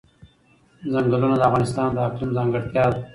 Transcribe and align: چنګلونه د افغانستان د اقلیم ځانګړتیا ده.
چنګلونه 0.91 1.35
د 1.37 1.43
افغانستان 1.49 1.87
د 1.93 1.97
اقلیم 2.07 2.29
ځانګړتیا 2.37 2.85
ده. 2.93 3.01